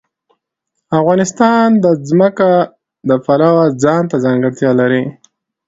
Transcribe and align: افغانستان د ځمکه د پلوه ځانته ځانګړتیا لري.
افغانستان 0.99 1.65
د 1.83 1.85
ځمکه 2.09 2.49
د 3.09 3.11
پلوه 3.25 3.65
ځانته 3.83 4.15
ځانګړتیا 4.25 4.71
لري. 4.81 5.03